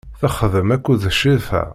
[0.19, 1.61] Txeddem akked Crifa.